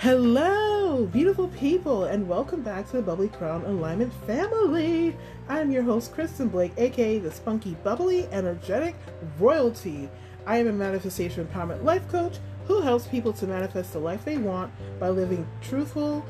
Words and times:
Hello, 0.00 1.06
beautiful 1.06 1.48
people, 1.48 2.04
and 2.04 2.28
welcome 2.28 2.62
back 2.62 2.86
to 2.86 2.98
the 2.98 3.02
Bubbly 3.02 3.26
Crown 3.26 3.64
Alignment 3.64 4.12
family. 4.28 5.16
I'm 5.48 5.72
your 5.72 5.82
host, 5.82 6.14
Kristen 6.14 6.46
Blake, 6.46 6.70
aka 6.76 7.18
the 7.18 7.32
spunky, 7.32 7.76
bubbly, 7.82 8.28
energetic 8.30 8.94
royalty. 9.40 10.08
I 10.46 10.58
am 10.58 10.68
a 10.68 10.72
manifestation 10.72 11.44
empowerment 11.44 11.82
life 11.82 12.08
coach 12.10 12.36
who 12.68 12.80
helps 12.80 13.08
people 13.08 13.32
to 13.32 13.48
manifest 13.48 13.92
the 13.92 13.98
life 13.98 14.24
they 14.24 14.38
want 14.38 14.72
by 15.00 15.08
living 15.08 15.44
truthful, 15.62 16.24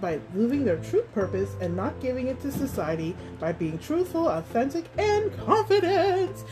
by 0.00 0.18
living 0.34 0.64
their 0.64 0.78
true 0.78 1.06
purpose 1.14 1.54
and 1.60 1.76
not 1.76 2.00
giving 2.00 2.26
it 2.26 2.40
to 2.42 2.50
society 2.50 3.14
by 3.38 3.52
being 3.52 3.78
truthful, 3.78 4.28
authentic, 4.28 4.84
and 4.98 5.32
confident. 5.38 6.42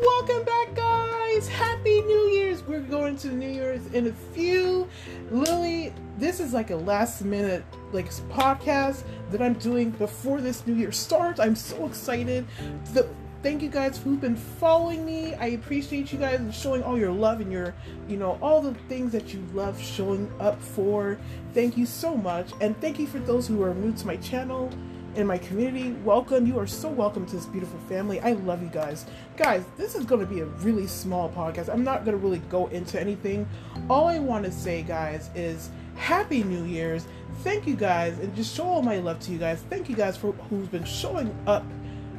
Welcome 0.00 0.44
back, 0.44 0.76
guys! 0.76 1.48
Happy 1.48 2.02
New 2.02 2.28
Year's! 2.28 2.62
We're 2.62 2.80
going 2.80 3.16
to 3.18 3.32
New 3.32 3.50
In 3.92 4.06
a 4.06 4.12
few. 4.34 4.88
Lily, 5.30 5.92
this 6.18 6.40
is 6.40 6.52
like 6.52 6.70
a 6.70 6.76
last 6.76 7.24
minute 7.24 7.64
like 7.92 8.10
podcast 8.30 9.02
that 9.30 9.42
I'm 9.42 9.54
doing 9.54 9.90
before 9.90 10.40
this 10.40 10.66
new 10.66 10.74
year 10.74 10.92
starts. 10.92 11.40
I'm 11.40 11.56
so 11.56 11.86
excited. 11.86 12.46
The 12.92 13.08
thank 13.42 13.62
you 13.62 13.68
guys 13.68 13.98
who've 13.98 14.20
been 14.20 14.36
following 14.36 15.04
me. 15.04 15.34
I 15.34 15.48
appreciate 15.48 16.12
you 16.12 16.18
guys 16.18 16.40
showing 16.54 16.82
all 16.82 16.98
your 16.98 17.12
love 17.12 17.40
and 17.40 17.52
your, 17.52 17.74
you 18.08 18.16
know, 18.16 18.38
all 18.40 18.62
the 18.62 18.74
things 18.88 19.12
that 19.12 19.34
you 19.34 19.44
love 19.52 19.80
showing 19.80 20.32
up 20.40 20.60
for. 20.62 21.18
Thank 21.52 21.76
you 21.76 21.84
so 21.84 22.16
much. 22.16 22.52
And 22.60 22.80
thank 22.80 22.98
you 22.98 23.06
for 23.06 23.18
those 23.18 23.46
who 23.46 23.62
are 23.62 23.74
new 23.74 23.92
to 23.92 24.06
my 24.06 24.16
channel 24.16 24.72
and 25.16 25.28
my 25.28 25.38
community. 25.38 25.92
Welcome. 26.04 26.46
You 26.46 26.58
are 26.58 26.66
so 26.66 26.88
welcome 26.88 27.24
to 27.26 27.36
this 27.36 27.46
beautiful 27.46 27.78
family. 27.88 28.20
I 28.20 28.32
love 28.32 28.62
you 28.62 28.68
guys. 28.68 29.06
Guys, 29.36 29.64
this 29.76 29.94
is 29.94 30.04
going 30.04 30.20
to 30.20 30.26
be 30.26 30.40
a 30.40 30.46
really 30.46 30.86
small 30.86 31.30
podcast. 31.30 31.68
I'm 31.72 31.84
not 31.84 32.04
going 32.04 32.18
to 32.18 32.22
really 32.22 32.40
go 32.50 32.66
into 32.68 33.00
anything. 33.00 33.48
All 33.88 34.08
I 34.08 34.18
want 34.18 34.44
to 34.44 34.52
say, 34.52 34.82
guys, 34.82 35.30
is 35.34 35.70
Happy 35.94 36.42
New 36.42 36.64
Year's. 36.64 37.06
Thank 37.42 37.66
you 37.66 37.76
guys 37.76 38.18
and 38.18 38.34
just 38.34 38.54
show 38.54 38.64
all 38.64 38.82
my 38.82 38.98
love 38.98 39.20
to 39.20 39.32
you 39.32 39.38
guys. 39.38 39.62
Thank 39.70 39.88
you 39.88 39.94
guys 39.94 40.16
for 40.16 40.32
who's 40.32 40.68
been 40.68 40.84
showing 40.84 41.36
up, 41.46 41.64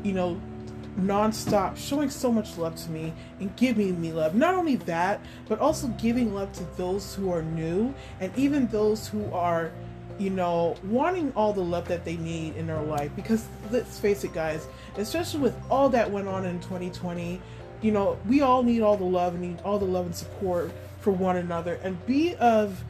you 0.03 0.13
know, 0.13 0.39
nonstop, 0.99 1.77
showing 1.77 2.09
so 2.09 2.31
much 2.31 2.57
love 2.57 2.75
to 2.75 2.89
me 2.89 3.13
and 3.39 3.53
giving 3.57 3.99
me 3.99 4.13
love. 4.13 4.35
Not 4.35 4.55
only 4.55 4.77
that, 4.77 5.19
but 5.47 5.59
also 5.59 5.87
giving 5.87 6.33
love 6.33 6.51
to 6.53 6.63
those 6.77 7.15
who 7.15 7.31
are 7.31 7.41
new 7.41 7.93
and 8.19 8.31
even 8.37 8.67
those 8.67 9.07
who 9.07 9.29
are, 9.33 9.71
you 10.17 10.29
know, 10.29 10.75
wanting 10.83 11.31
all 11.35 11.53
the 11.53 11.63
love 11.63 11.87
that 11.87 12.05
they 12.05 12.17
need 12.17 12.55
in 12.55 12.67
their 12.67 12.81
life. 12.81 13.11
Because 13.15 13.45
let's 13.71 13.99
face 13.99 14.23
it, 14.23 14.33
guys, 14.33 14.67
especially 14.97 15.41
with 15.41 15.55
all 15.69 15.89
that 15.89 16.09
went 16.09 16.27
on 16.27 16.45
in 16.45 16.59
2020, 16.61 17.41
you 17.81 17.91
know, 17.91 18.17
we 18.27 18.41
all 18.41 18.63
need 18.63 18.81
all 18.81 18.97
the 18.97 19.03
love 19.03 19.33
and 19.33 19.41
need 19.41 19.61
all 19.63 19.77
the 19.77 19.85
love 19.85 20.05
and 20.05 20.15
support 20.15 20.71
for 21.01 21.11
one 21.11 21.37
another 21.37 21.79
and 21.83 22.03
be 22.05 22.35
of 22.35 22.83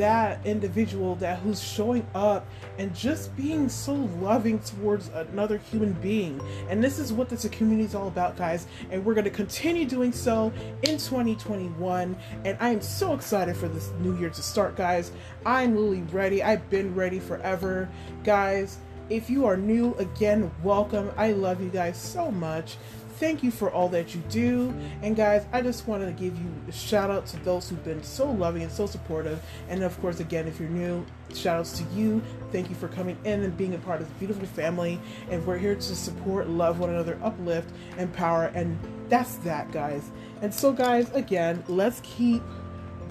that 0.00 0.44
individual 0.46 1.14
that 1.16 1.38
who's 1.40 1.62
showing 1.62 2.06
up 2.14 2.46
and 2.78 2.94
just 2.94 3.36
being 3.36 3.68
so 3.68 3.92
loving 4.22 4.58
towards 4.60 5.08
another 5.08 5.58
human 5.58 5.92
being. 5.92 6.40
And 6.70 6.82
this 6.82 6.98
is 6.98 7.12
what 7.12 7.28
this 7.28 7.46
community 7.50 7.84
is 7.84 7.94
all 7.94 8.08
about, 8.08 8.34
guys. 8.34 8.66
And 8.90 9.04
we're 9.04 9.12
going 9.12 9.24
to 9.24 9.30
continue 9.30 9.86
doing 9.86 10.10
so 10.10 10.54
in 10.84 10.96
2021. 10.96 12.16
And 12.46 12.56
I 12.60 12.70
am 12.70 12.80
so 12.80 13.12
excited 13.12 13.54
for 13.54 13.68
this 13.68 13.90
new 14.00 14.18
year 14.18 14.30
to 14.30 14.42
start, 14.42 14.74
guys. 14.74 15.12
I'm 15.44 15.74
really 15.74 16.00
ready. 16.04 16.42
I've 16.42 16.68
been 16.70 16.94
ready 16.94 17.18
forever, 17.18 17.86
guys. 18.24 18.78
If 19.10 19.28
you 19.28 19.44
are 19.44 19.56
new, 19.58 19.94
again, 19.96 20.50
welcome. 20.62 21.10
I 21.18 21.32
love 21.32 21.60
you 21.60 21.68
guys 21.68 21.98
so 21.98 22.30
much 22.30 22.78
thank 23.20 23.42
you 23.42 23.50
for 23.50 23.70
all 23.70 23.90
that 23.90 24.14
you 24.14 24.22
do. 24.30 24.74
And 25.02 25.14
guys, 25.14 25.44
I 25.52 25.60
just 25.60 25.86
wanted 25.86 26.06
to 26.06 26.12
give 26.12 26.36
you 26.38 26.50
a 26.66 26.72
shout 26.72 27.10
out 27.10 27.26
to 27.26 27.36
those 27.44 27.68
who've 27.68 27.84
been 27.84 28.02
so 28.02 28.28
loving 28.28 28.62
and 28.62 28.72
so 28.72 28.86
supportive. 28.86 29.42
And 29.68 29.82
of 29.82 30.00
course, 30.00 30.20
again, 30.20 30.48
if 30.48 30.58
you're 30.58 30.70
new, 30.70 31.04
shout 31.34 31.58
outs 31.60 31.78
to 31.78 31.84
you. 31.94 32.22
Thank 32.50 32.70
you 32.70 32.74
for 32.74 32.88
coming 32.88 33.18
in 33.24 33.42
and 33.42 33.54
being 33.56 33.74
a 33.74 33.78
part 33.78 34.00
of 34.00 34.08
this 34.08 34.16
beautiful 34.16 34.46
family. 34.46 34.98
And 35.30 35.46
we're 35.46 35.58
here 35.58 35.74
to 35.74 35.94
support, 35.94 36.48
love 36.48 36.78
one 36.78 36.88
another, 36.88 37.18
uplift, 37.22 37.68
empower. 37.98 38.46
And 38.46 38.78
that's 39.10 39.34
that, 39.36 39.70
guys. 39.70 40.10
And 40.40 40.52
so, 40.52 40.72
guys, 40.72 41.10
again, 41.12 41.62
let's 41.68 42.00
keep 42.02 42.42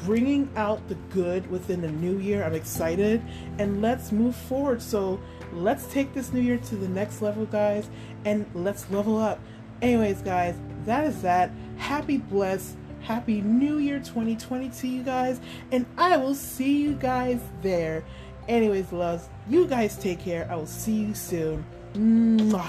bringing 0.06 0.50
out 0.56 0.88
the 0.88 0.96
good 1.12 1.50
within 1.52 1.82
the 1.82 1.92
new 1.92 2.18
year. 2.18 2.44
I'm 2.44 2.56
excited 2.56 3.22
and 3.60 3.80
let's 3.80 4.12
move 4.12 4.36
forward. 4.36 4.82
So, 4.82 5.22
let's 5.54 5.86
take 5.88 6.16
this 6.16 6.34
new 6.34 6.42
year 6.42 6.58
to 6.58 6.76
the 6.76 6.88
next 6.88 7.22
level, 7.22 7.46
guys, 7.46 7.90
and 8.26 8.50
let's 8.56 8.90
level 8.90 9.18
up. 9.18 9.40
Anyways, 9.82 10.22
guys, 10.22 10.56
that 10.86 11.06
is 11.06 11.22
that. 11.22 11.52
Happy, 11.78 12.18
blessed, 12.18 12.76
happy 13.02 13.42
New 13.42 13.78
Year 13.78 14.00
2020 14.00 14.70
to 14.70 14.88
you 14.88 15.04
guys, 15.04 15.40
and 15.72 15.86
I 15.98 16.18
will 16.18 16.36
see 16.36 16.82
you 16.82 16.94
guys 16.94 17.40
there. 17.62 18.04
Anyways, 18.48 18.92
loves, 18.92 19.30
you 19.48 19.68
guys 19.68 19.98
take 19.98 20.20
care. 20.20 20.48
I 20.52 20.56
will 20.56 20.66
see 20.66 20.96
you 20.96 21.14
soon. 21.14 21.66
Mwah. 21.94 22.68